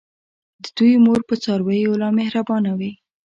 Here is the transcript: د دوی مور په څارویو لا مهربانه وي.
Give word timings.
د 0.63 0.65
دوی 0.77 0.93
مور 1.05 1.19
په 1.29 1.35
څارویو 1.43 1.99
لا 2.01 2.09
مهربانه 2.19 2.71
وي. 2.79 2.91